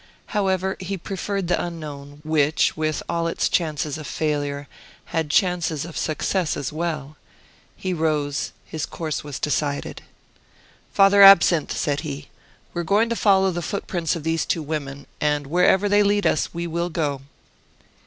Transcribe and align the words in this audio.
However, 0.33 0.77
he 0.79 0.97
preferred 0.97 1.47
the 1.47 1.63
unknown, 1.63 2.21
which, 2.23 2.75
with 2.75 3.03
all 3.07 3.27
its 3.27 3.47
chances 3.47 3.99
of 3.99 4.07
failure, 4.07 4.67
had 5.13 5.29
chances 5.29 5.85
of 5.85 5.95
success 5.95 6.57
as 6.57 6.73
well. 6.73 7.17
He 7.77 7.93
rose, 7.93 8.51
his 8.65 8.87
course 8.87 9.23
was 9.23 9.37
decided. 9.37 10.01
"Father 10.91 11.21
Absinthe," 11.21 11.73
said 11.77 11.99
he, 11.99 12.29
"we 12.73 12.81
are 12.81 12.83
going 12.83 13.09
to 13.09 13.15
follow 13.15 13.51
the 13.51 13.61
footprints 13.61 14.15
of 14.15 14.23
these 14.23 14.43
two 14.43 14.63
women, 14.63 15.05
and 15.21 15.45
wherever 15.45 15.87
they 15.87 16.01
lead 16.01 16.25
us 16.25 16.51
we 16.51 16.65
will 16.65 16.89
go." 16.89 17.21